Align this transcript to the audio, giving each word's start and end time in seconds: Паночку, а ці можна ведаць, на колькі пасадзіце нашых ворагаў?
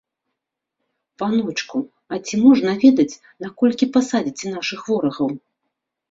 Паночку, 1.21 1.77
а 2.15 2.17
ці 2.25 2.39
можна 2.45 2.73
ведаць, 2.83 3.19
на 3.45 3.51
колькі 3.59 3.85
пасадзіце 3.97 4.45
нашых 4.55 4.79
ворагаў? 4.89 5.29